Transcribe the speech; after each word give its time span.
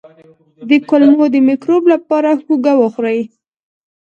د 0.69 0.71
کولمو 0.89 1.25
د 1.33 1.35
مکروب 1.47 1.83
لپاره 1.93 2.29
هوږه 2.43 2.73
وخورئ 2.81 3.19